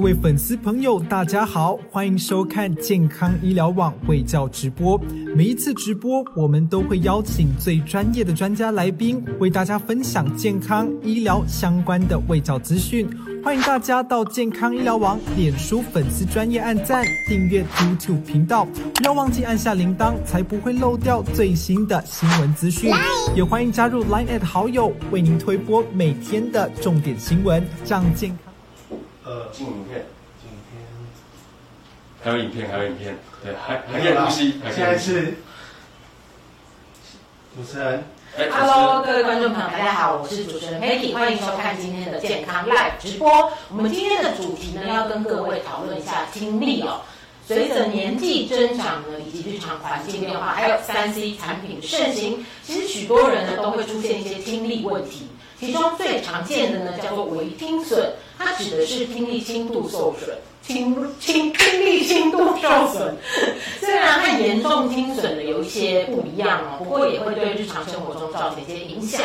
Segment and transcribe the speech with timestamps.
[0.00, 4.98] 各位粉丝朋友，大家好，欢迎收看健康医疗网卫教直播。
[5.36, 13.06] 每一次直播，我们都会邀请最专业的专家来宾，为大家分享健康医疗相关的卫教资讯。
[13.44, 22.90] 欢迎大家到健康医疗网脸书粉丝专业按赞、订阅 YouTube 频道，不要忘记按下铃铛，才不会漏掉最新的新闻资讯。
[23.36, 28.49] 也欢迎加入 Line at 好友，为您推播每天的重点新闻，这样健康。
[29.24, 30.06] 呃，进影片，
[30.40, 30.80] 进影片
[32.22, 34.96] 还有影片，还有影片，对，还还可以呼吸，还现在。
[34.96, 35.34] 是
[37.54, 38.04] 主持人，
[38.38, 43.52] 哎 Hello，各位观众朋友，大家好，我是主持人 Peggy，欢迎收看今天的健康 Live 直播。
[43.68, 47.02] 我们今天的主题呢，要跟各位讨论一下听力哦。
[47.46, 55.26] 随着年纪增长呢，以及日常环境变化，还有三 C 产品的盛行，其实许多人呢都会出现一些听力问题。
[55.60, 60.36] 其中最常见的呢叫做微听损，它指的是听力轻度受损。
[60.62, 63.16] 听听听力轻度受损，
[63.80, 69.22] 虽然和严重听损的有一些不一样哦，不过也会对日常生活中造成一些影响。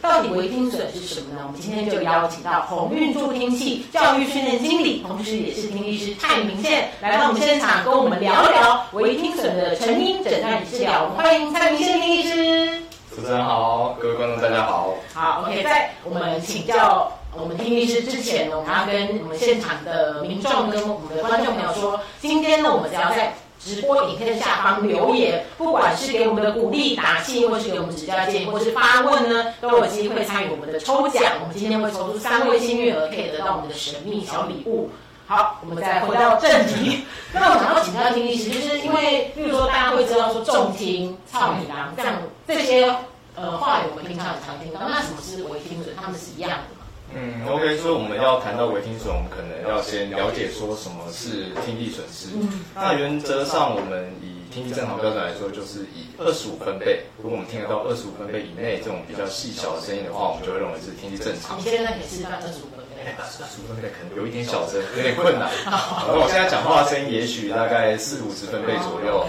[0.00, 1.40] 到底微听损是什么呢？
[1.46, 11.04] 我们今天就邀请到鸿运助听器教育训练经理，同时也是听力师蔡明宪来到我们现场，跟我们聊聊微听损的成因、诊断与治疗。
[11.04, 12.87] 我们欢迎蔡明宪听力师。
[13.18, 14.94] 主持人好，各位观众大家好。
[15.12, 31.24] 好，OK，在我们请教我们听力师之前呢，我们要跟我们现场的民众跟我们的观众朋友说，今天呢，我们只要在直播影片下方留言，不管是给我们的鼓励打气，或是给我们指教建议，或是发问呢，都有机会参与我们的抽奖。
[31.40, 34.88] 我们今天会抽出三位幸运儿，可以得到我们的神秘小礼物。
[35.26, 37.04] 好，我们再回到正题。
[37.34, 42.14] 那我想要请教听力师，就是因为，例如说大家会知道说重听、操你郎这样
[42.46, 42.90] 这些
[43.38, 44.80] 呃话语，我们平常很常听到。
[44.80, 45.94] 那什么是微听损？
[45.94, 46.82] 他们是一样的吗？
[47.14, 52.28] 嗯，OK，所以我们要谈到微听损，我们可能要先了解说什么是听力损失。
[52.74, 61.62] 那原则上，我们以听力正常标准来说，就是以二十五分贝，如果我们听得到二十五分贝以内这种比较细小的声音的话，我们就会认为是听力正常你。
[61.62, 63.00] 现在可以示范二十五分贝。
[63.16, 65.48] 二十五分贝可能有一点小声，有点困难。
[65.64, 69.24] 而我现在讲话的声音也许大概四五十分贝左右。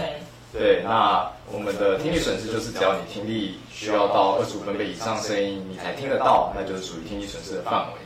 [0.52, 8.00] 对，那我们的听力损失就是只要你听力需要到二十五分贝以上声音，你才听得到，那就是属于听力损失的范围。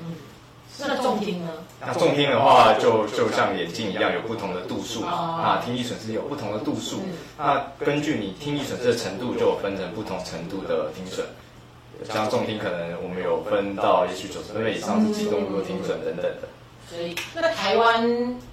[0.76, 1.52] 那重听呢？
[1.80, 5.40] 那重听的话，就就像眼镜一样，有不同的度数嘛哦。
[5.42, 11.24] 那听力损失有不同的度数嗯，那根据你听力损失的程度，就有分成不同程度的听损。
[12.12, 16.48] 像重听，可能我们有分到也许九十分贝以上是极重度的听损等等的。
[16.90, 18.06] 所以，那台湾，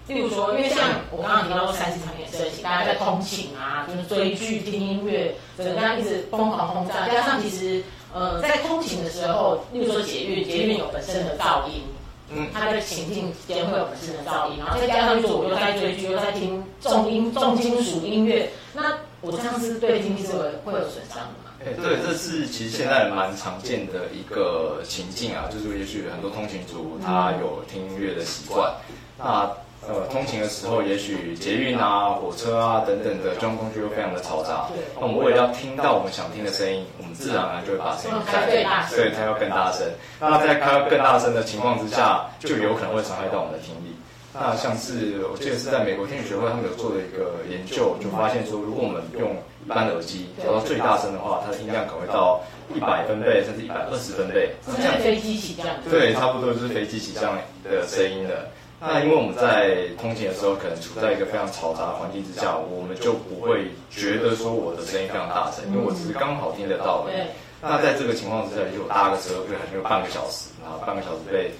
[0.07, 7.83] 例如说，因为像我刚刚提到说三十产品的盛行，大家在通勤啊，就是追剧、听音乐，整个这样一直疯狂轰炸，加上其实
[8.13, 11.83] 呃，在通勤的时候，例如说捷运，捷运有本身的噪音，
[12.29, 12.47] 嗯。
[12.53, 28.73] 它的情境间会有本身的噪音，然后再加上说我又在追剧，又在听重音、重金属音乐，那我这样是对听力是会会有损伤的对，这是其实现在蛮常见的一个情境啊，就是也许很多通勤族他有听音乐的习惯，
[29.17, 29.49] 那
[29.87, 39.85] 呃通勤的时候，也许捷运啊、火车啊等等的交通工具又非常的嘈杂，那我们为了要听到我们想听的声音，我们自然而然就会把声音开最大声对，它要更大声。
[40.19, 43.95] 那在开到更大声的情况之下，就有可能会伤害到我们的听力。
[44.33, 49.35] 那像是我记得是在美国听力学会他们有做的一个研究，就发现说，如果我们用
[49.65, 52.41] 一般的耳机调到最大声的话，它的音量可能会到
[52.75, 54.49] 一百分贝甚至一百二十分贝。
[54.65, 58.47] 是像飞机起降，对，差不多就是飞机起降的声音了。
[58.79, 67.15] 那因为我们在通勤的时候，可能处在一个非常嘈杂的环境之下，我们就不会觉得说我的声音非常大声，因为我只是刚好听得到而已。
[67.15, 67.27] 对。
[67.61, 71.51] 那在这个情况之下，就搭个车，可能有半个小时，然后半个小时被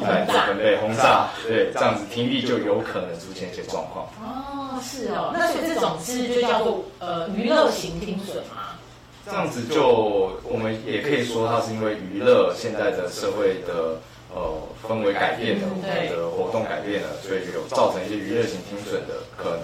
[0.00, 4.06] 一百多分贝轰炸，对，这样子听力就有可能出现一些状况。
[4.22, 8.72] 哦，是哦，那所以这种是就叫做呃娱乐型听损嘛？
[9.26, 14.00] 这样子就我们也可以说，它是因为娱乐现在的社会的
[14.34, 19.60] 呃氛围改变了，我们的活动改变了，所以有造成一些娱乐型听损的可能。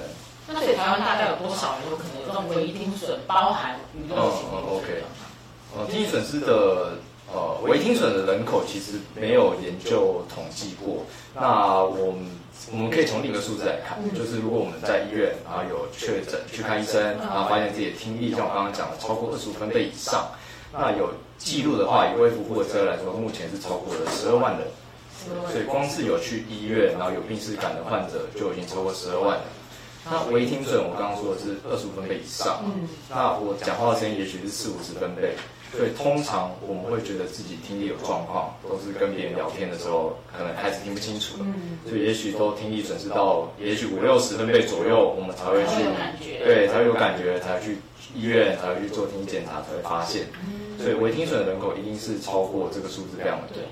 [0.46, 5.02] 那所以台湾大概有多少人有可能有这种唯一听损，包含娱乐型听损？
[5.76, 6.92] 呃，听力损失的
[7.32, 11.04] 呃微听损的人口其实没有研究统计过。
[11.34, 12.26] 那我们
[12.72, 20.28] 我们可以从另一个数字来看，就是如果我们在医院然后有确诊去看医生，然后发现自己的听力像我刚刚讲的超过二十五分贝以上，
[20.72, 24.66] 那有记录的话，以微服务的资料来说，目前是超过了十二万人。
[25.50, 29.44] 所以光是有去医院，然后有病史感的患者就已经超过十二万人。
[30.08, 35.34] 那唯一听准我刚刚说的是二十五分贝以上，嗯，那我讲话的声音也许是四五十分贝，
[35.76, 47.78] 所以通常我们会觉得自己听力有状况，都是跟别人聊天的时候可能开始听不清楚了，嗯所以也许都听力损失到也许五六十分贝左右，我们才会去才会有感觉对，才会有感觉，才去
[48.14, 50.26] 医院，才会去做听力检查，才会发现。
[50.78, 53.64] 所以微听损的人口一定是超过这个数字量的对。。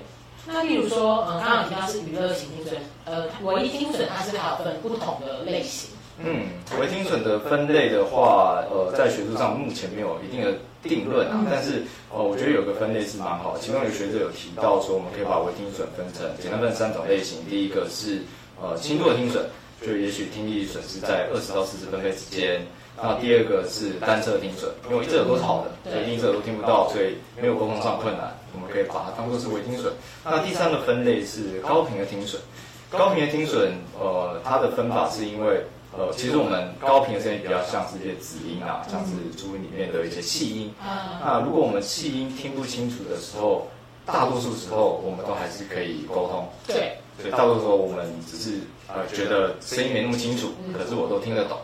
[0.47, 5.89] 那例如说，呃，刚刚有提到是娱乐型听损，呃，唯一听损它是还有分不同的类型。
[6.17, 6.47] 嗯，
[6.79, 11.83] 微听损的分类的话，呃，在学术上目前没有一定的定论啊，但是
[12.13, 13.59] 呃，我觉得有个分类是蛮好的。
[13.59, 17.39] 其中有学者有提到说，我们可以把微听损分成简单分三种类型。
[17.49, 18.21] 第一个是
[18.61, 19.43] 呃轻度的听损，
[19.85, 22.61] 就也许听力损失在二十到四十分贝之间。
[22.97, 29.91] 那第二个是单侧听损，因为一只耳朵是好的，所以另一只耳朵听不到，所以没有沟通上困难，我们可以把它当做是微听损。
[30.23, 32.41] 那第三个分类是高频的听损，
[32.89, 40.73] 高频的听损，呃，它的分法是因为，呃，其实我们高频的声音比较像是一些子音啊，像是注音里面的一些气音。
[40.81, 43.67] 啊，那如果我们气音听不清楚的时候，
[44.05, 46.47] 大多数时候我们都还是可以沟通。
[46.67, 51.57] 对，所以大多数时候我们只是呃觉得声音没那么清楚，可是我都听得懂。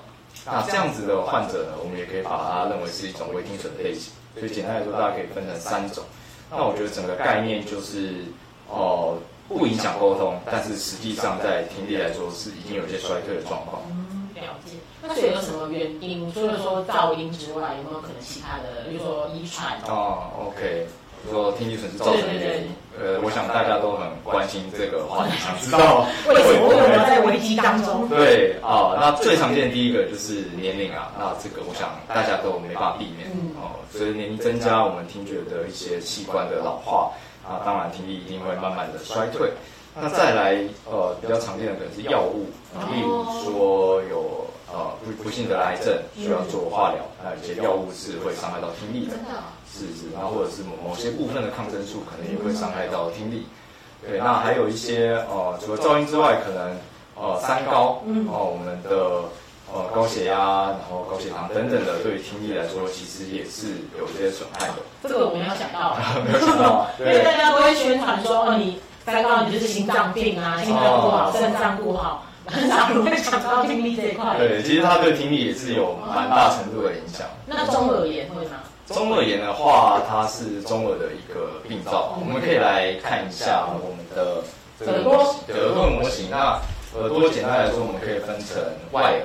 [0.45, 4.13] 那这样子的患者呢，我们也可以把它认为是一种微听损的类型。
[4.39, 6.03] 所以简单来说，大家可以分成三种。
[6.49, 8.23] 那我觉得整个概念就是，
[8.69, 9.17] 哦、
[9.47, 13.81] 不影响沟通，但是实际上在听力来说是已经有一些衰退的状况。
[14.41, 14.77] 嗯，了解。
[15.01, 16.31] 那所以有什么原因？
[16.33, 19.79] 除了说噪音之外，有没有可能其他的，比如说遗传？
[19.87, 20.87] 哦，OK，
[21.29, 22.69] 说听力损失造成的原因，
[22.99, 28.09] 呃，我想大家都很关心这个话题，想 知道为什么我有没有在危机当中？
[28.09, 33.77] 对啊、那最常见的第一个就是年龄啊，那这个我想大家都没办法避免、嗯哦。
[33.91, 37.11] 随着年龄增加，我们听觉的一些器官的老化
[37.43, 39.51] 啊，当然听力一定会慢慢的衰退。
[39.99, 40.57] 那再来
[40.89, 42.45] 呃比较常见的可能是药物，
[42.93, 49.13] 例如说有呃不不幸得了癌症需要做化疗，那有些药物是会伤害到听力的。
[49.73, 53.45] 是是，然后或者是某某些部分的抗生素可能也会伤害到听力。
[54.05, 56.75] 对，那还有一些呃，除了噪音之外，可能
[57.15, 59.23] 呃三高，嗯哦、我们的
[59.71, 63.67] 呃高血压，然后高血糖等等的，对于听力来说，其实也是
[63.97, 64.73] 有一些损害的。
[65.03, 65.95] 这个我没有想到，
[66.25, 74.37] 没有想到啊 因为大家都会宣传说，哦，你三高你就是心脏病啊，心脏不好，肾脏不好，很少人会想到听力这一块。
[74.37, 77.25] 对，其实它对听力也是有蛮大程度的影响。
[77.45, 78.57] 那中耳炎会吗？
[78.87, 84.43] 中耳炎的话，它是中耳的一个病灶，我们可以来看一下我们的
[84.79, 86.29] 这个模型，对耳朵的模型。
[86.29, 86.59] 那
[86.99, 89.23] 耳朵简单来说，我们可以分成外耳，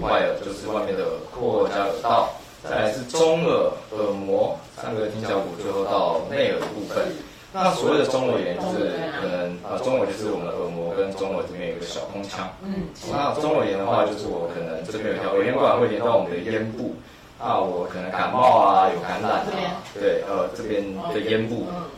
[0.00, 1.04] 外耳就是外面的
[1.34, 2.30] 廓加耳道，
[2.62, 7.04] 再来是中耳、耳膜三个听小骨，最后到内耳的部分。
[7.52, 12.46] 那所谓的中耳炎，就是可能呃，中耳就是我们耳膜跟中耳这边有一个小空腔。
[12.62, 16.94] 嗯，那中耳炎的话，就是我可能这边有一条耳咽管会连到我们的咽部，
[17.40, 21.97] 那我可能感冒啊，有感染啊，对，呃，这边的咽部，对。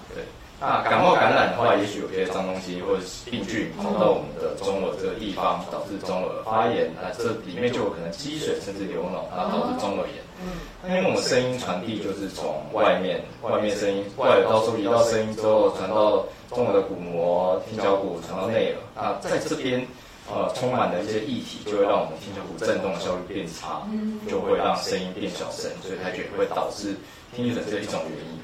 [0.60, 10.20] 那感冒感染的话，也许有些脏东西或者是病菌跑到我们的中耳这个地方，导致中耳发炎，那这里面就有可能积水甚至流脓，那导致中耳炎。
[10.82, 18.76] 那因为我们声音传递就是从外面，外面声音外耳道收集到声音之后，传到中耳的鼓膜、听小骨，传到内耳。
[18.94, 19.86] 那在这边，
[20.30, 23.80] 呃，充满了一些液体，就会让我们听小骨振动的效率变差，
[24.28, 26.94] 就会让声音变小声，所以它就也会导致
[27.34, 28.38] 听力损失一种原因。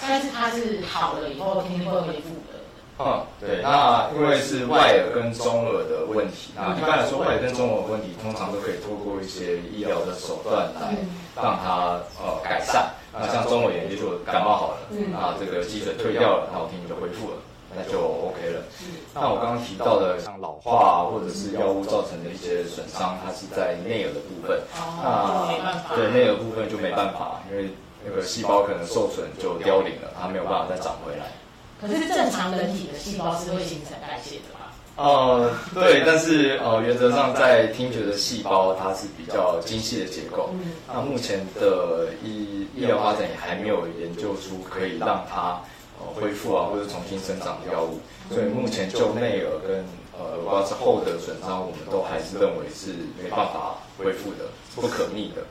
[0.00, 2.54] 但是它是好了以后听力会恢复的。
[2.96, 10.94] 嗯，对，那因为是外耳跟中耳的问题，那一般来说外耳跟中耳的问题，通常都可以透过一些医疗的手段来
[11.34, 12.94] 让它呃改善。
[13.12, 14.76] 那像中耳炎，也许我感冒好了，
[15.10, 17.36] 那这个积水退掉了，那我听力就恢复了，
[17.74, 18.62] 那就 OK 了。
[19.12, 24.58] 那我刚刚提到的像老化啊，或者是药物造成的一些损伤，它是在内耳的部分。
[25.02, 25.96] 哦，就没办法。
[25.96, 27.70] 对内耳部分就没办法，因为
[28.04, 31.32] 那个细胞可能受损就凋零了，它没有办法再长回来。
[31.80, 34.60] 可是正常人体的细胞是会新陈代谢的吧？
[34.96, 40.50] 呃，对，但是呃，原则上在听觉的细胞它是比较精细的结构。
[40.86, 45.60] 那目前的医医疗发展也还没有研究出可以让它
[45.98, 47.98] 呃恢复啊或者重新生长的药物，
[48.30, 49.84] 所以目前就内耳跟
[50.16, 54.44] 呃耳瓜之后的损伤，我们都还是认为是没办法恢复的，
[54.76, 55.42] 不可逆的。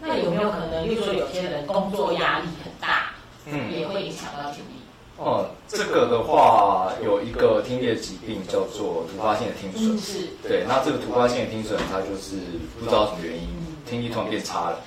[0.00, 3.10] 那有没有可能，例如说有些人工作压力很大，
[3.46, 4.78] 嗯也会影响到听力？
[5.16, 9.98] 哦，这个的话有一个听力的疾病叫做突发性的听损。
[9.98, 10.28] 是。
[10.46, 12.36] 对，那这个突发性的听损，它就是
[12.78, 13.48] 不知道什么原因，
[13.84, 14.78] 听力突然变差了。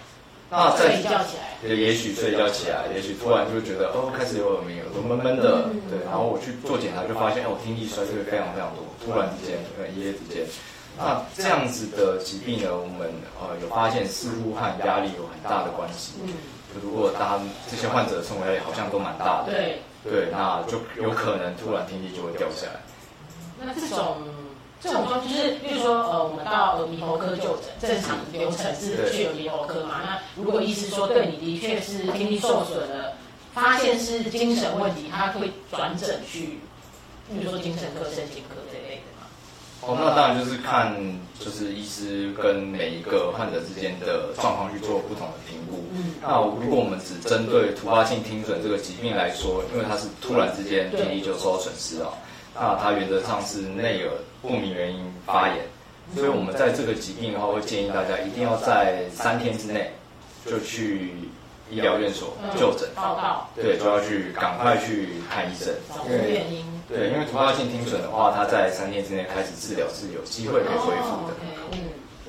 [0.50, 10.44] 那在睡觉起来，也也许睡觉起来，也许突然就觉得哦，开始有耳鸣，耳朵闷闷的，对，然后我去做检查就发现，哎，我听力衰退非常非常多，突然之间，可能一夜之间。
[10.98, 16.14] 那这样子的疾病呢，我们呃有发现似乎和压力有很大的关系。
[16.24, 16.34] 嗯，
[16.84, 22.80] 如果他们这些患者的生活压力好像都蛮大的，对，对，那就有可能突然听力就会掉下来。
[23.64, 24.18] 那这种
[24.80, 30.02] 这种状就是，比如说呃，我们到耳鼻喉科就诊，正常流程是去耳鼻喉科嘛。
[30.04, 33.14] 那如果医师说对你的确是听力受损了，
[33.54, 36.60] 发现是精神问题，他会转诊去，
[37.32, 38.56] 比如说精神科、神经科。
[39.82, 40.96] 哦，那当然就是看
[41.40, 45.84] 就是医师跟每一个患者之间的状况去做不同的评估。
[45.92, 52.14] 嗯，那如果我们只针对突发性听损这个疾病来说，因为它是突然之间听力就受到损失啊，
[52.54, 55.66] 那它原则上是内耳不明原因发炎，
[56.14, 59.92] 所以我们在这个疾病的话，会建议大家一定要在三天之内
[60.46, 61.12] 就去
[61.72, 66.64] 医疗院所就诊，报告对，就要去赶快去看医生，找出原因。
[66.92, 71.34] 对，因为突发性听损的话，它在三天之内开始治疗是有机会可以恢复的。
[71.34, 71.78] 哦，OK，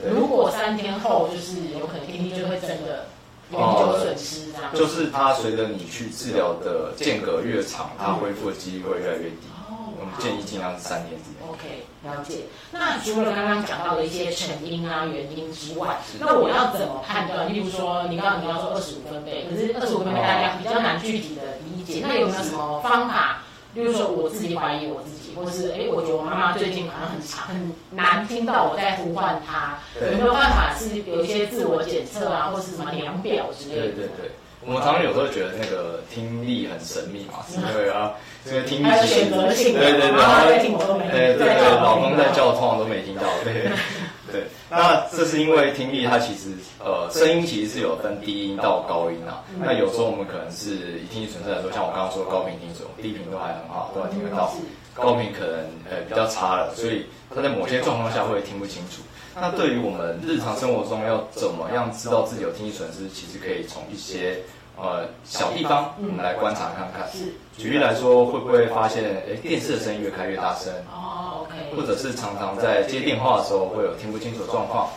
[0.05, 3.07] 嗯，如果三天后就是有可能听力就会真的
[3.51, 4.73] 永久损失这样。
[4.73, 9.49] 就是它随着你去治疗的间隔越长，它恢复的几率会越来越低。
[9.69, 11.37] 哦我们建议尽量是三天之内。
[11.49, 12.47] OK，了解。
[12.73, 17.53] 那除了刚刚讲到的一些成因啊、原因之外，那我要怎么判断？
[17.53, 23.42] 例如说，你刚刚你要说二十五分贝，可是二十五分贝大家比较难具体的理解，那有没有什么方法？
[23.75, 33.83] 例如说，我自己怀疑我自己，或者是哎，我觉得我妈妈最近好像很长很难听到我在呼唤她，有没有办法是有一些自我检测啊，或是什么量表之类的？
[33.83, 38.13] 对对对，我们常常有时候觉得那个听力很神秘嘛，是因为啊，
[38.45, 43.71] 这个听力还有其实选择性的对对对，妈妈在听我都没听哎对对老公在叫，通常都没听到，对
[44.33, 44.45] 对。
[44.71, 49.45] 那这是因为听力它其实呃声音其实是有分低音到高音啊。
[49.61, 54.53] 那有时候我们可能是以听力损失来说，像我刚刚说高频听损，低频都还很好，都还听得到。
[54.95, 55.57] 高频可能
[55.89, 59.01] 呃比较差了，所以它在某些状况下会听不清楚。
[59.35, 64.39] 那对于我们日常生活中要怎么样知道自己有听力损失，其实可以从一些
[64.77, 67.11] 呃小地方我们来观察看看。
[67.11, 71.32] 是举例来说，会不会发现哎电视的声音越开越大声，哦
[71.77, 74.89] 或者是常常在接电话的时候会有听不清楚状况？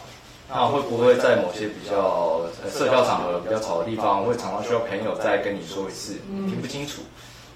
[0.48, 6.14] 那会不会在某些比较呃社交场合比较吵的地方，会常常需要朋友再跟你说一次，
[6.48, 7.02] 听不清楚？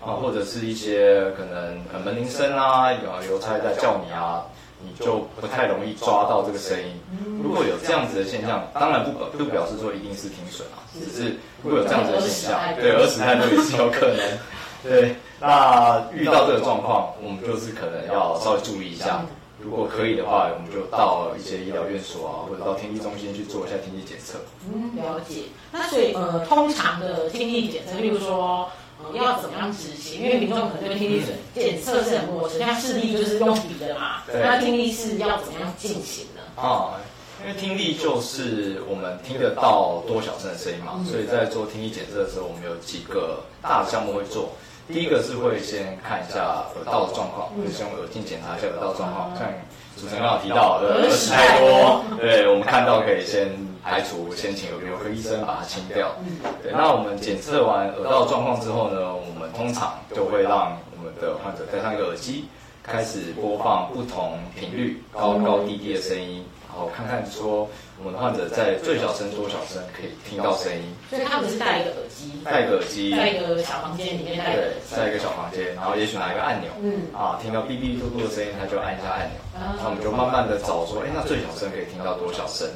[0.02, 4.42] 啊，或者是一些可能呃门铃声啊，有邮差在叫你啊，
[4.82, 7.00] 你就不太容易抓到这个声音。
[7.44, 14.26] 如果有这样子的现象，当然不表不表示说一定是停损啊，只是如果有这样子的现象，对耳屎太多也是有可能。
[14.84, 19.26] 对，那遇到这个状况，我们就是可能要稍微注意一下。
[19.62, 24.40] 如果可以的话，我们就到一些医疗院所啊，或者到听力中心去做一下听力检测。
[24.64, 25.44] 嗯，了解。
[25.70, 28.70] 那所以呃，通常的听力检测，例如说，
[29.04, 30.22] 呃，要怎么样执行？
[30.22, 36.42] 因为民众可能对听力检检测是很陌生，像视力就是用笔的嘛，对那听力是要怎么样进行呢？
[36.56, 36.96] 啊，
[37.42, 44.52] 因为听力就是我们听得到多小声的声音嘛，所以在做听力检测的时候，我们有几个大的项目会做。
[44.92, 49.48] 第一个是会先看一下耳道的状况，会先用耳镜检查一下耳道状况，像
[49.96, 53.52] 主持人刚好提到的 耳屎太多，对我们看到可以先
[53.84, 56.10] 排除，先请耳鼻喉科医生把它清掉。
[56.64, 62.46] 对，那我们检测完耳道状况之后呢，我们通常就会让我们的患者戴上一个耳机，
[62.82, 77.10] 开始播放不同频率高高低低的声音，然后看看说我们的患者在最小声多小声可以听到声音，所以他们是戴一个耳机，戴个耳机，在一个小房间里面戴对，在一个小房间，然后也许拿一个按钮，嗯。
[77.12, 79.76] 啊，听到哔哔嘟嘟的声音，他就按一下按钮，啊。
[79.82, 82.70] 那我们就慢慢的找说，哎，那最小声可以听到多小声？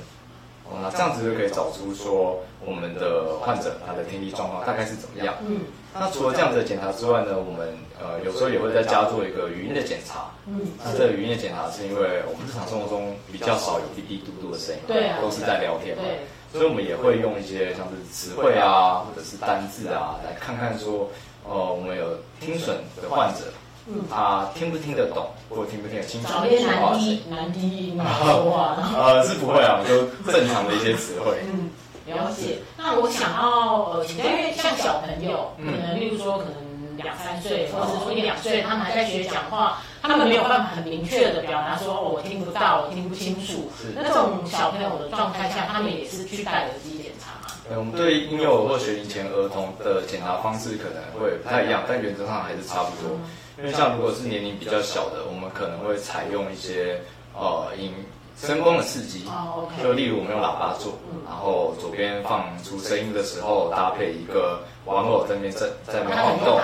[0.65, 5.35] 哦，那这样子就可以找出说我们的患者他的听力状况大概是怎么样。
[5.45, 5.61] 嗯。
[5.93, 10.31] 那除了这样子的检查之外呢，我们呃有时候也会在家做一个语音的检查。
[10.47, 15.19] 嗯，那这个语音的检查是因为我们日常生活中比较少有滴滴嘟嘟的声音，对啊。
[15.21, 21.07] 都是在聊天嘛，对，所以我们也会用一些像是词汇啊，或者是单字啊，来看看说，
[21.47, 23.53] 呃，我们有听损的患者，
[23.87, 28.77] 嗯他听不听得懂，或者听不听得清楚找一些难低难低音来说话。
[28.95, 31.37] 呃，是不会啊，就正常的一些词汇。
[31.51, 31.69] 嗯，
[32.05, 32.59] 了解。
[32.77, 36.53] 那我想要呃请教，因为像小朋友，可能例如说可能
[36.95, 43.69] 两三岁，或者是说一两岁，他们还在学讲话，他们没有办法很明确的表达说、哦、我听不到，我听不清楚。
[43.95, 47.31] 那这种小朋友的状态下，他们也是去戴耳机检查
[47.75, 53.17] 我们对婴幼儿或学龄前儿童的检查方式可能会不太一样，但原则上还是差不多。
[53.57, 57.01] 因为像如果是年龄比较小的，我们可能会采用一些
[57.33, 57.93] 呃音
[58.41, 59.25] 声光的刺激。
[59.27, 60.93] 哦就例如我们用喇叭做，
[61.25, 66.59] 然后左边放出声音的时候，搭配一个玩偶在那边在在那边晃动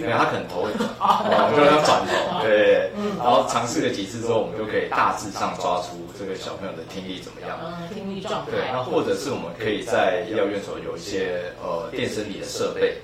[0.00, 7.58] 没有，他可能头会转，哦哦，我们就要转头，对，嗯然后尝试了几次之后，我们就可以大致上抓出这个小朋友的听力怎么样。
[7.62, 8.82] 嗯，听力状态对，态那。
[8.82, 12.96] 或者是我们可以在医疗院所有一些呃电生理的设备。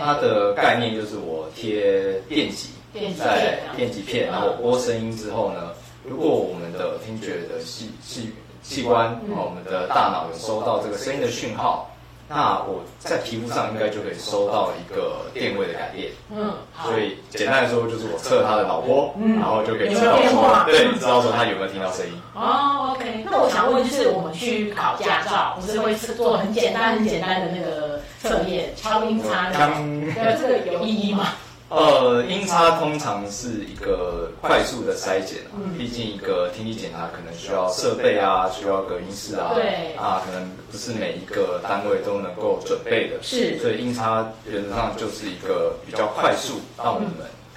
[0.00, 2.70] 它的概念就是我贴电极
[3.18, 5.70] 在电极片，然后我播声音之后呢，
[6.04, 11.90] 如果我们的听觉的器器器官，嗯哦我们的大脑有收到这个声音的讯号，
[12.28, 16.10] 那我在皮肤上应该就可以收到一个电位的改变。
[16.30, 22.12] 嗯，所以简单来说，就是我测他的脑波，嗯然后就可以知有道说对，知道说他有没有听到声音。
[22.34, 23.24] 哦，OK。
[23.24, 30.00] 那我想问，就是我们去考驾照，不是会做很简单、很简单的那个测验，敲音叉那种？
[30.12, 31.28] 对，这个有意义吗？
[31.74, 35.38] 呃，音差通常是一个快速的筛检
[35.76, 47.08] 毕竟一个听力检查可能需要设备啊，需要隔音室啊，对啊，可能不是每一个单位都能够准备的，是所以音差原则上就是一个比较快速，让我们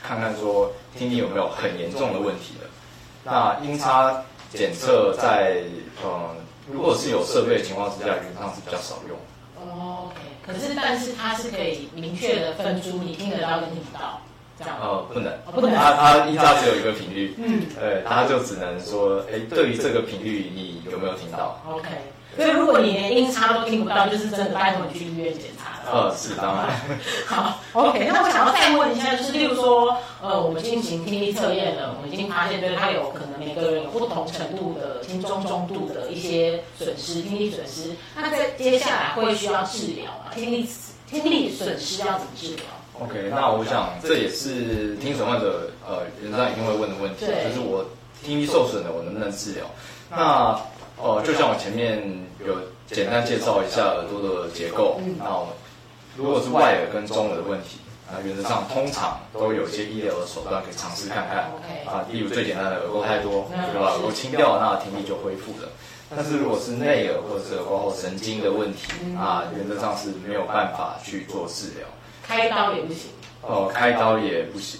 [0.01, 2.67] 看看说听力有没有很严重的问题的。
[3.23, 5.61] 那音差检测在
[6.03, 6.35] 呃，
[6.71, 9.17] 如果是有设备的情况之下，原则上是比较少用。
[9.61, 10.09] 哦。
[10.47, 14.21] 可是，但是它是可以明确的分出你听得到跟听不到，
[14.57, 14.85] 这样吗？
[14.85, 21.89] 呃，不能，哦不能它它音差只有一个频率，嗯对，它就只能说，哎，对于这个频率，你有没有听到？，OK。
[22.37, 25.91] 所以，如果你连音叉都听不到，就是真的拜托你去医院检查了。
[25.91, 26.69] 呃，是当然，
[27.25, 28.09] 好， OK。
[28.13, 37.91] 那我想要再问一下，就是例如说，呃，我们进行听力测验了，我们已经发现，对它有可能每个人有不同程度的轻中中度的一些损失，听力损失。
[38.15, 40.31] 那在接下来会需要治疗吗？
[40.35, 40.69] 听力
[41.09, 42.65] 听力损失要怎么治疗
[42.99, 47.85] ？OK，那我想这也是听损患者呃原则上一定会问的问题，就是我
[48.21, 49.63] 听力受损了，我能不能治疗？
[50.09, 50.59] 那
[51.01, 52.01] 呃，就像我前面
[52.45, 52.55] 有
[52.87, 55.53] 简单介绍一下耳朵的结构，嗯那我
[56.15, 57.77] 如果是外耳跟中耳的问题，
[58.11, 61.51] 那原则上通常都有一些医疗的手段可以尝试看看
[61.85, 65.69] 啊，例如最简单的耳垢太多，嗯就把耳垢清掉，那听力就恢复了。
[66.15, 71.85] 但是如果是内耳或者是耳垢后神经的问题嗯啊，原则上是没有办法去做治疗。
[72.23, 73.11] 开刀也不行。
[73.41, 74.79] 哦，开刀也不行。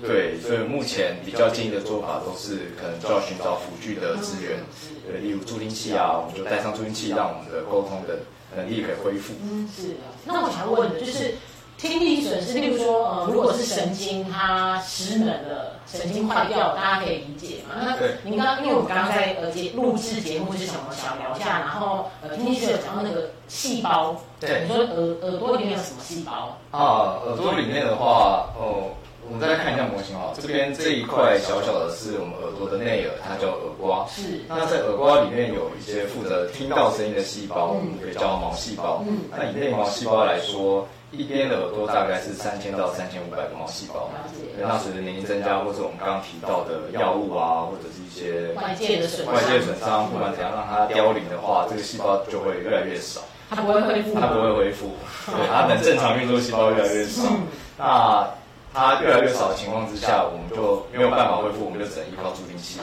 [0.00, 4.58] 对，所以目前比较建议的做法都是可能就要寻找辅具的资源，
[5.06, 8.18] 对，例如助听器啊，我们就带上助听器，让我们的沟通的
[8.56, 9.32] 能力可以恢复。
[9.42, 9.94] 嗯，是的。
[10.24, 11.34] 那我想问的就是，
[11.78, 17.74] 听力损失，例如说，呃，如果是神经它失能了，神经坏掉，大家可以理解嘛？
[17.82, 26.56] 那对您刚，因为我们刚刚在呃节录制节目之前，我们小聊一下，然后呃，听力师有讲到那个细胞，对你说耳耳朵里面有什么细胞？
[26.70, 28.92] 啊，耳朵里面的话，哦，
[29.32, 34.04] 我们再来看一下模型哈，这边这一块小小的是我们耳朵的内耳，它叫耳瓜。
[34.06, 34.44] 是。
[34.46, 39.02] 那在耳瓜里面有一些负责听到声音的细胞，我嗯们可以叫毛细胞。
[39.08, 39.24] 嗯。
[39.30, 44.12] 那以内毛细胞来说，一边的耳朵大概是三千到三千五百个毛细胞。
[44.12, 44.44] 了解。
[44.60, 49.34] 那随着年龄增加，或者我们刚刚提到的药物啊，或者是一些外界的损伤。
[49.34, 54.92] 外界损伤，不管怎样让它凋零的话，这个细胞就会越来越少，它不会恢复，它不会恢复，
[55.24, 57.22] 对，它能正常运作的细胞越来越少。
[57.30, 57.48] 嗯。
[57.78, 58.28] 那
[58.74, 62.80] 它越来越少的情况之下，我们就没有办法恢复，我们就只能依靠助听器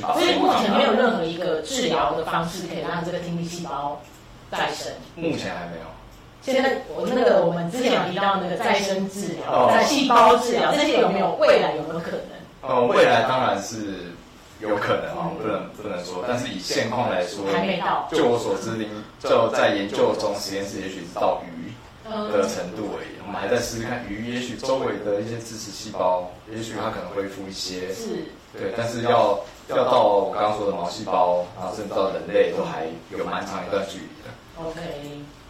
[0.00, 0.92] 所以目前没有。
[0.92, 4.00] 任何一个治疗的方式可以让这个听力细胞
[4.50, 4.92] 再生。
[5.14, 5.86] 目前还没有。
[6.42, 12.38] 现在我那个我们之前有提到那个再生治疗、细胞治疗，这些有没有未来有没有可能？
[12.62, 14.12] 呃，未来当然是
[14.60, 21.42] 有可能啊，不能不能说，但是以现况来说，还没到就我所知，您就在研究中，实验室也许是到
[22.10, 23.08] 的程度而已。
[23.26, 34.28] 我们还在试试看鱼，也许周围的一些支持细胞，也许它可能恢复一些，是对，但是要要到我刚刚说的毛细胞，然后甚至到人类，都还有蛮长一段距离的。
[34.58, 34.80] OK，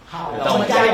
[0.05, 0.93] 好，但我们加油。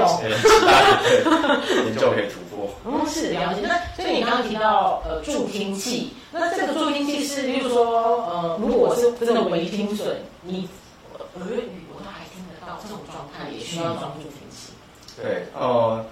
[1.85, 2.71] 研究可以突破。
[2.85, 3.61] 嗯，是了解。
[3.63, 10.69] 那所以你刚刚提到呃助听器，那这个助听器是，例如说呃，如果我是真的微听损，你
[11.19, 14.31] 耳语我都还听得到，这种状态也需要装助。
[15.23, 16.05] 对，呃，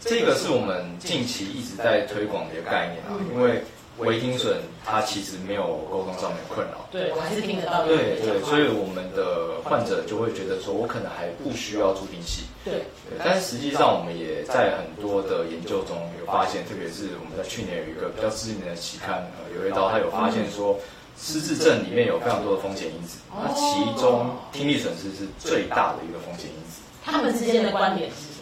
[0.00, 3.62] 这个是我们近期一直在推广的一个概念啊，因为
[3.98, 6.86] 微听损它其实没有沟通上面的困扰。
[6.90, 7.84] 对我还是听得到。
[7.86, 12.42] 对对，所以我们的患者就会觉得说，我可能还不需要助听器。
[12.64, 20.78] 对对，但是实际上我们也在很多的研究中有发现，特别是我们在去年有一个比较知名的期刊，呃，有一道他有发现说，
[21.16, 26.82] 失智症里面有非常多的风险因子，那其中听力损失是最大的一个风险因子。
[27.04, 28.33] 他们之间的观点是？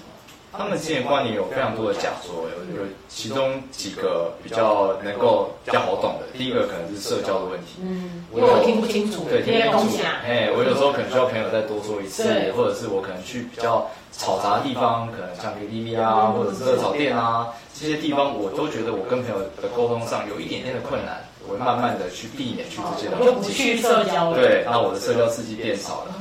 [0.52, 6.26] 他们之前观念有非常多的假说，有有其中几个比较能够比较好懂的。
[6.36, 10.04] 第一个可能是社交的问题，嗯，因为我听不清楚，对，听不清楚。
[10.24, 23.24] 哎，我有时候可能需要朋友再多说一次，或者是我可能去比较嘈杂的地方，可能像 KTV 啊，或者是热炒店啊这些地方，我都觉得我跟朋友的沟通上有一点点的困难，我会慢慢的去避免去这些东西。
[23.24, 24.36] 就不去社交了。
[24.36, 26.14] 对，那我的社交刺激变少了，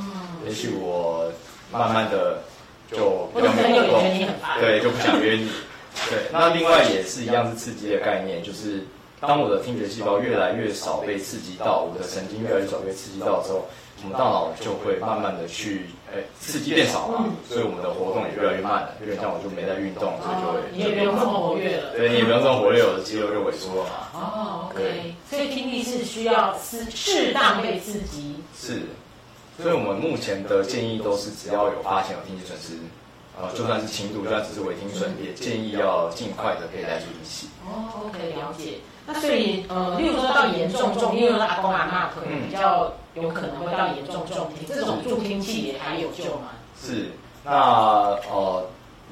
[0.46, 1.28] 也许我
[1.70, 2.38] 慢慢的。
[2.92, 4.02] 就比较没有动，
[4.60, 5.48] 对，就不想约你。
[6.08, 8.82] 对，那另外也是一样是刺激的概念，就是
[9.20, 13.68] 当我的听觉细胞越来越少被刺激到，我的神经越来越少被刺激到的时候，
[14.02, 18.94] 我们大脑就会慢慢的去，哎，刺激变少嘛，所以我们的活动也越来越慢了。
[19.00, 24.08] 有点像我就没在运动，所以就会你也不用这么活跃了，对你也不用这么活跃，我的肌肉就萎缩了嘛。
[24.14, 28.34] 哦，OK，所以听力是需要适适当被刺激。
[28.56, 28.80] 是。
[29.60, 32.74] 所以我们目前的建议都是，只要有发现有听觉损失，
[33.36, 37.48] 呃，就算是轻度，就算只是微听损，也建议要尽快的佩戴助听器。
[37.66, 38.78] 哦，OK，了解。
[39.06, 46.50] 那所以，呃，例如说到严重重听，因为阿公阿妈可能比较有可能会到严重重听，这种助听器也还有救吗？
[46.80, 47.10] 是，
[47.44, 47.52] 那
[48.30, 48.64] 呃。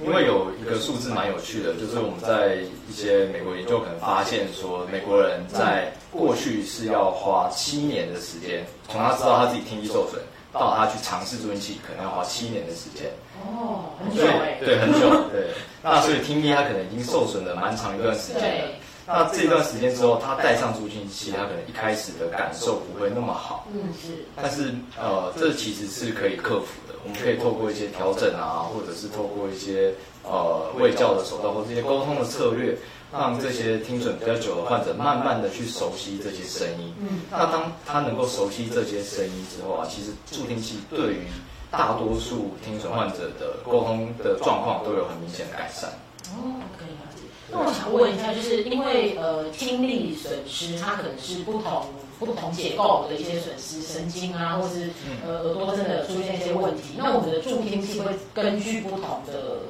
[0.03, 2.57] 因为有一个数字蛮有趣的，就是我们在
[2.89, 10.21] 一些美国研究可能发现说，美国人在过去是要花七年的时间，从他知道他自己听力受损
[10.53, 13.11] 到他去尝试助听器，可能要花七年的时间。
[13.43, 14.57] 哦，很久哎。
[14.59, 15.11] 对，很久。
[15.31, 15.49] 对，
[15.83, 18.71] 那所以听力他可能已经受损了蛮长一段时间了。
[19.07, 23.67] 那这段时间之后，他戴上助听器，他可能一开始的感受不会那么好。
[23.73, 24.25] 嗯，是。
[24.37, 26.90] 但是呃，这其实是可以克服的。
[27.03, 32.77] 我们可以透过一些调整啊，或者是透过一些呃喂教的手段，或这些沟通的策略，
[33.13, 36.95] 让这些听损比较久的患者慢慢的去熟悉这些声音。
[37.01, 37.21] 嗯。
[37.31, 41.27] 那当他能够熟悉这些声音之后啊，其实助听器对于
[41.71, 45.91] 大多数听损患者的沟通的状况都有很明显的改善。
[46.33, 47.23] 哦，可以了解。
[47.51, 51.87] 那我想问一下，就是因为呃听力损失，它可能是不同
[52.21, 54.91] 不同结构的一些损失，神经啊，或是
[55.27, 59.61] 呃耳朵真的出现一些问题，那我们的助听器会根据不同的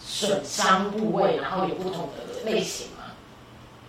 [0.00, 3.04] 损伤部位，然后有不同的类型吗？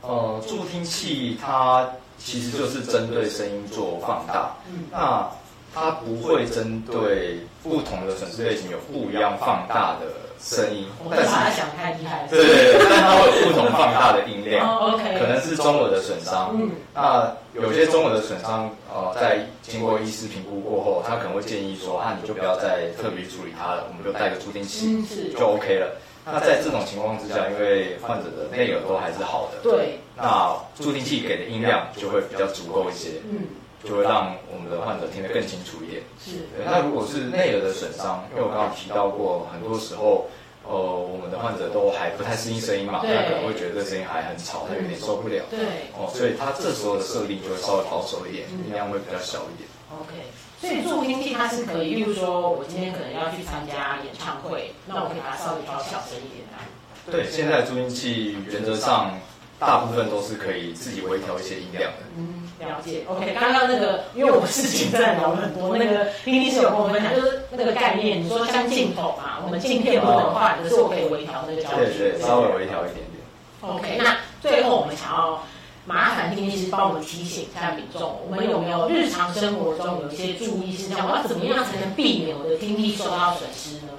[0.01, 1.89] 呃，助听器它
[2.19, 5.27] 其实就是针对声音做放大，嗯，那
[5.73, 10.05] 它不会针对不同的损失类型有不一样放大的。
[10.41, 12.27] 声音，但是他想太厉害。
[12.29, 14.77] 对对对，但它会有不同放大的音量。
[14.77, 16.51] OK，可能是中耳的损伤。
[16.53, 25.03] 嗯，那有些中耳的损伤，呃，在经过医师评估过后，他可能会建议说，啊，你就不要再特别处理它了，我们就带个助听器
[25.37, 25.87] 就 OK 了。
[26.27, 33.45] 那在这种情况之下，因为患者的内耳都还是好的，对，那助听器给的音量就会比较足够一些，嗯，
[33.85, 36.01] 就会让我们的患者听得更清楚一点。
[36.19, 40.27] 是，那如果是内耳的损伤，因为我刚刚提到过，很多时候。
[40.67, 45.45] 呃，我们的患者都还不太适应声音嘛，他可能会觉得这声音还很吵，他有点受不了。
[45.47, 49.69] 对，哦，所以他这时候的设定就会稍微保守一点，音量会比较小一点。
[49.93, 50.25] OK，
[50.59, 57.11] 所以助听器它是可以，例如说我今天可能要去参加演唱会，那我可以把它稍微调小声一点的。
[57.11, 59.13] 对，现在助听器原则上
[59.59, 61.99] 大部分都是可以自己微调一些音量的。
[62.17, 62.44] 嗯。
[62.59, 63.35] 了解，OK。
[63.39, 73.19] 刚刚那个，因为我们事情真的聊了很多，那个丁丁是有跟我分享，就是那个概念，你说像镜头嘛，我们镜片不能换，可是我可以微调那个焦距，对对，稍微微调一点点。
[73.61, 75.43] OK，那最后我们想要
[75.85, 83.91] 麻烦丁律师帮我们提醒一下民众，我们有没有日常生活中有一些注意事项，我要怎么样才能避免我的听力受到损失呢？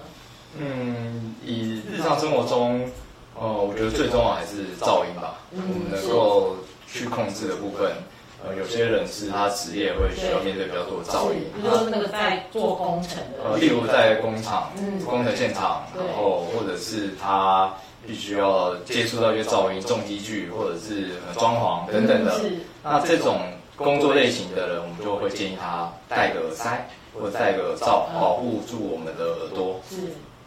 [0.58, 2.90] 嗯，以日常生活中，
[3.38, 6.56] 呃，我觉得最重要还是噪音吧，我们能够
[6.90, 7.92] 去控制的部分。
[8.44, 14.70] 呃，有些人是他职业会需要面对比较多的噪音，比如说那个在做工程的，呃，例如在工厂、
[15.04, 17.72] 工程现场，然后或者是他
[18.06, 22.34] 必须要接触到一些噪音、重机具或者是装潢等等的，
[22.84, 23.40] 那这种
[23.74, 29.80] 工作类型的人，我们就会建议他戴个耳塞或者戴个耳罩，保护住我们的耳朵。
[29.88, 29.96] 是，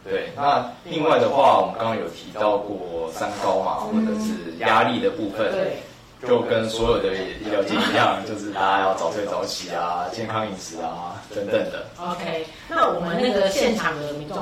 [0.08, 0.30] 对。
[0.38, 5.52] 那另外的话，我们刚刚有提到过三高嘛，或者是压力的部分。
[5.52, 5.82] 对。
[6.27, 11.86] 就跟所有的医疗界一样，就是大家要早睡早起啊，健康饮食啊等等的。
[11.97, 14.38] OK，那我们那个现场的民众，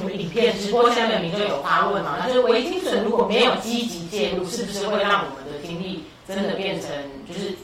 [0.00, 2.26] 我们影片直播下面民众有发问嘛？
[2.26, 6.90] 就是维听损如果没有积极介入，是不是会让我们的听力真的变成
[7.28, 7.54] 就是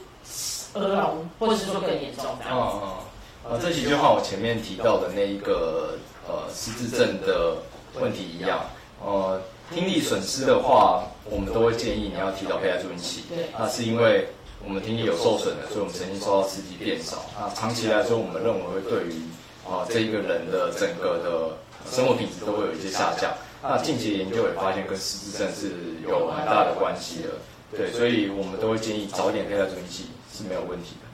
[0.75, 2.25] 耳聋，或者是说更严重？
[2.49, 7.57] 嗯嗯，呃，这其实就像我前面提到的那一个呃失智症的
[7.99, 8.61] 问题一样，
[9.03, 9.41] 呃。
[9.73, 13.23] 听力损失的话，我们都会建议你要提早佩戴助听器。
[13.29, 14.27] 对，那是因为
[14.65, 17.25] 我们听力有受损的，所以我们神经受到刺激变少。
[17.39, 19.21] 那长期来说，我们认为会对于
[19.67, 21.57] 啊这一个人的整个的
[21.91, 23.33] 生活品质都会有一些下降。
[23.61, 25.71] 那近期研究也发现跟失智症是
[26.07, 27.29] 有很大的关系的。
[27.75, 31.07] 对，所以我们都会建议早点佩戴助听器是没有问题的。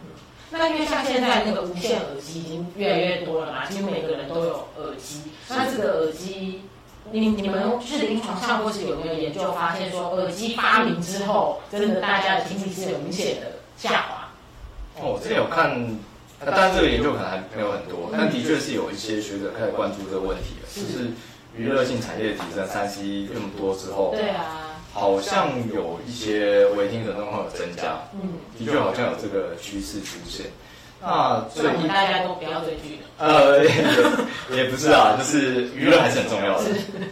[0.56, 5.24] 那因为像现在那个无线耳机已经越来越多了嘛，几乎每个人都有耳机。
[5.50, 6.62] 那这个耳机，
[7.12, 14.30] 你你们就是临床上或是有没有研究发现说，耳机发明之后，真的大家的听力是有明显的下滑？
[15.00, 15.98] 哦，我之前有看，
[16.40, 21.12] 那当然这个研究可能还没有很多，但的确是有一些学者开始关注这个问题了，就是
[21.56, 24.70] 娱乐性产业的提升，三 C 这么多之后，对啊。
[24.96, 30.46] 好像有一些违听的状况有增加，嗯，的确好像有这个趋势出现。
[31.04, 33.64] 那所以大家都不要追剧呃，
[34.56, 36.66] 也不是啊，就是娱乐还是很重要的。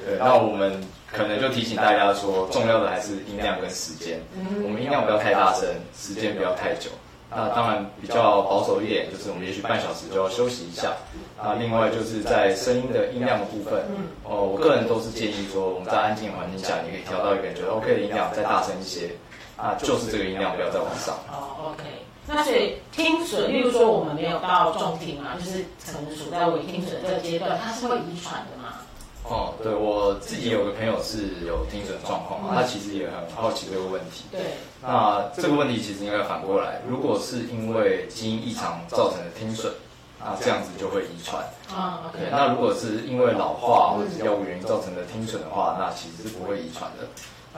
[0.06, 4.18] 对，那我们可能就提醒大家说，重要的还是音量跟时间。
[4.64, 6.90] 我们音量不要太大声，时间不要太久。
[7.30, 10.92] 那当然比较保守一点，就是我们也许半小时就要休息一下。
[11.38, 13.84] 啊，另外就是在声音的音量的部分，
[14.24, 19.12] 哦，我个人都是建议说，我们在安静环境下，你可以调到一个觉得 OK 的音量，再大声一些。
[19.58, 21.14] 啊，就是这个音量不要再往上。
[21.32, 21.84] 哦，OK。
[22.28, 28.76] 那所以听损，例如说我们没有到重听嘛，就是可能处在微听损这个阶段，它是会遗传的嘛？
[29.24, 34.26] 哦，对我自己有个朋友是有听损状况嘛，他其实也很好奇这个问题。
[34.32, 34.42] 对，
[34.82, 39.72] 那这个问题其实应该反过来，如果是因为基因异常造成的听损，
[40.20, 41.44] 那这样子就会遗传。
[41.70, 42.30] 啊，OK。
[42.32, 47.08] 那如果是因为老化或者是药物原因造成的听损的话，那其实是不会遗传的。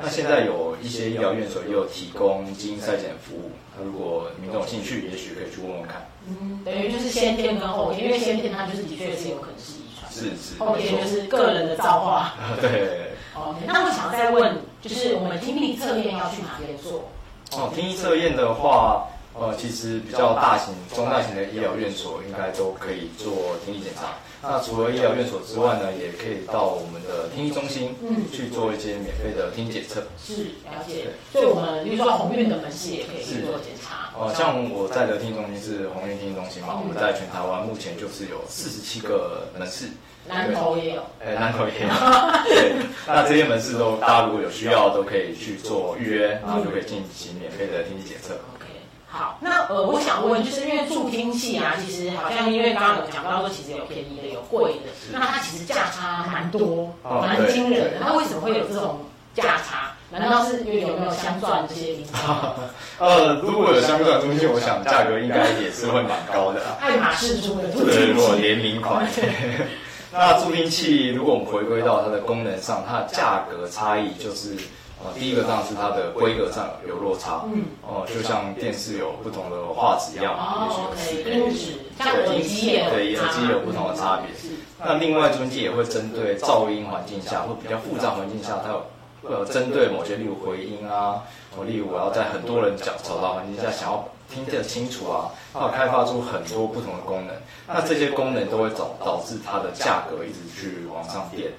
[0.02, 6.08] 那现在有一些医疗院所也有提供基因筛检服务，那如果民众有兴趣，也许可以去问问看。
[6.28, 10.60] 嗯，等于就是先天跟后天，因为先天它就是的确是有可能是遗传，是是。
[10.60, 12.34] 后天就是个人的造化。
[12.60, 13.12] 对。
[13.36, 17.10] OK，那我想再问，就是我们听力测验要去哪边做？
[17.52, 19.08] 哦，听力测验的话。
[19.36, 24.14] 呃，其实比较大型、中大型的医疗院所应该都可以做听力检查。
[24.46, 27.96] 那除了医疗院所之外呢，也可以到我们的听力中心
[28.32, 30.04] 去做一些免费的听检测。
[30.22, 31.08] 是了解。
[31.32, 34.12] 所以我们比如说鸿运的门市也可以去做检查。
[34.20, 39.88] 呃，像我在的听力中心是鸿运听力中心嘛，我们在全台湾目前就是有四十七个门市。
[40.26, 41.02] 南投也有。
[41.20, 41.90] 哎，南投也有。
[42.46, 42.76] 对，
[43.08, 48.36] 那这些门市都大家如果有需要，都可以去做预约，然后就可以进行免费的听力检测。
[49.16, 58.00] 好，那呃，我想问，就是因为助听器啊，其实好像因为刚刚有讲到说，其实有便宜的，有贵的，那它其实价差蛮多，蛮惊人的。
[58.02, 59.02] 那为什么会有这种
[59.36, 59.92] 价差？
[60.10, 62.14] 难道是因为有没有镶钻这些因素？
[62.98, 66.60] 呃，如果有镶钻中心，我想价格应该也是会蛮高的。
[66.82, 69.08] 爱马仕出的助听器，如果联名款。
[70.12, 74.58] 那助听器，如果我们回归到它的功能上，它的价格差异就是。
[75.04, 84.32] 啊，第一个当然是它的规格上有落差，嗯，哦，就像电视有不同的画质一样，哦，OK，音质，对，耳机也对，耳机有不同的差别。
[84.80, 88.86] 那另外，中机也会针对噪音环境下或比较复杂环境下，它有
[89.30, 91.22] 呃针对某些例如回音啊，
[91.58, 97.36] 我，例如我要在很多人讲嘈杂环境下想要听得清楚啊，它开发出很多不同的功能。
[97.68, 101.52] 那这些功能都会导导致它的价格一直去往上垫。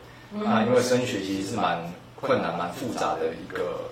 [0.46, 1.78] 啊，因为声学其实是蛮。
[2.24, 3.84] 困难蛮复杂的一个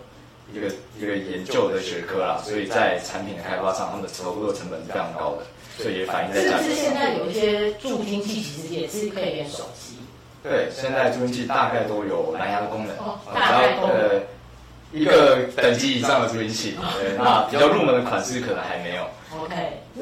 [0.52, 5.42] 一个一个研究的学科啦，所以在产品的开发上，他们的投入成本是非常高的，
[5.76, 6.62] 所以也反映在价格。
[6.62, 9.96] 是不是现在有一些助听器其实也是可以连手机？
[10.42, 12.96] 对，现在助听器大概都有蓝牙的功能，
[13.34, 14.20] 大概都呃
[14.92, 16.76] 一个等级以上的助听器，
[17.18, 19.02] 那比较入门的款式可能还没有。
[19.40, 19.54] OK，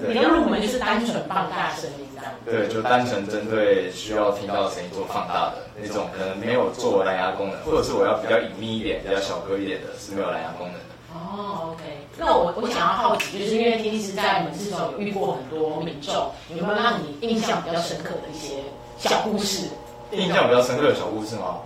[0.08, 2.09] 比较入门就是单纯放大声音。
[2.44, 10.80] 对，就单纯针对需要听到的声音做放大的那种，可能没有做蓝牙功能，或者是我要比较隐秘一点、比较小颗一点的，是没有蓝牙功能的。
[11.12, 11.82] 哦，OK，
[12.16, 16.14] 那我我想要好奇，就是因为听师在门市中有遇过很多民众，
[16.54, 18.62] 有没有让你印象比较深刻的一些
[18.98, 19.68] 小故事？
[20.12, 21.56] 印象比较深刻的小故事吗？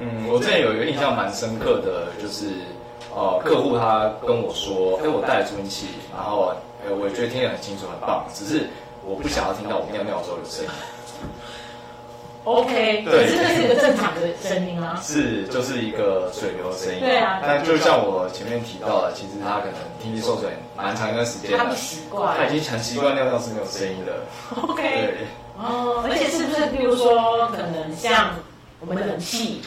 [0.00, 2.46] 嗯，我之前有一个印象蛮深刻的，就是
[3.14, 6.52] 呃，客户他跟我说，哎，我带了助听器，然后。
[6.88, 8.24] 我觉得听得很清楚，很棒。
[8.32, 8.68] 只是
[9.06, 10.70] 我不想要听到我尿尿的时候有声音。
[12.42, 14.98] OK，对，这是一个正常的声音啊。
[15.02, 17.00] 是，就是一个水流的声音。
[17.00, 17.40] 对啊。
[17.40, 21.56] 但就像我前面提到的，其实他可能听力受损蛮长一段时间。
[21.56, 22.36] 他不习惯。
[22.36, 24.12] 他已经很习惯尿尿是没有声音的。
[24.62, 24.82] OK。
[24.82, 25.26] 对。
[25.58, 28.30] 哦，而且是不是，比如说，可能像
[28.80, 29.62] 我们的冷气，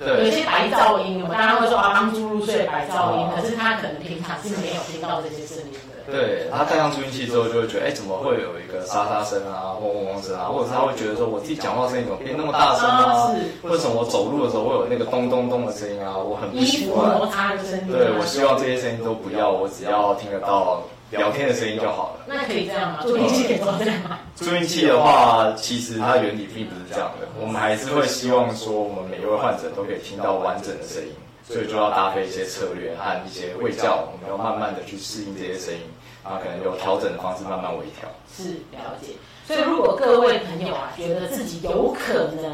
[0.00, 5.78] 有一些白噪音，我们大家会说啊，帮助入睡白噪音，可是他可能平常是没有听到这些声音。
[6.10, 10.46] 对他戴上助听器之后，就会觉得，哎，怎么会有一个沙沙声啊，嗡嗡嗡声啊？
[10.46, 13.30] 或者是他会觉得说，我自己讲话声音怎么变那么大声啊？
[13.62, 16.16] 为什么我走路的时候会有那个咚咚咚的声音啊？
[16.16, 17.16] 我很不习惯。
[17.16, 17.92] 摩擦的声音。
[17.92, 22.24] 对，我希望这些声音都不要，我只要听得到聊天的声音就好了。
[22.26, 22.98] 那可以这样吗？
[23.02, 24.18] 助听器可以做这样吗？
[24.36, 27.28] 助听器的话，其实它原理并不是这样的。
[27.40, 31.12] 我们还是会希望说，我们每一位患者都可以听到完整的声音，
[31.46, 35.80] 所以就要搭配一些策略和一些喂教，我们要慢慢的去适应这些声音，
[36.24, 38.08] 然后，可能有调整的方式慢慢微调。
[38.32, 39.14] 是了解。
[39.46, 42.44] 所以，如果各位朋友啊，觉得自己有可能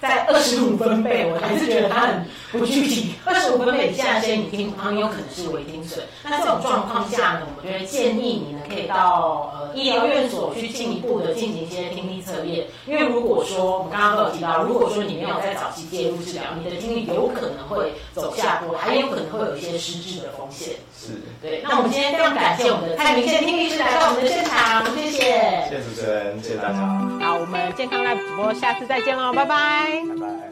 [0.00, 3.12] 在二十五分贝，我还是觉得它很不具体。
[3.24, 6.02] 二十五分贝以下的声音，你听不有可能是微听损。
[6.24, 12.66] 那这种状况下呢，我觉得建议你呢，可以到呃医疗院所去进一步的进行一些听力测验。
[12.86, 20.74] 因为如果说我们刚刚都有提到，如果说你没有在早期介入治疗，你的听力有可能会走下坡，还有可能会有一些失智的风险。
[20.98, 21.08] 是，
[21.42, 21.60] 对。
[21.62, 25.20] 那我们今天非常感谢我们的蔡明宪听力师来到我们的现场，谢谢。
[25.68, 26.37] 谢谢主持人。
[26.42, 26.78] 谢谢大家。
[27.20, 30.02] 好，我们健康 Live 直播，下次再见喽，拜拜。
[30.08, 30.47] 拜拜。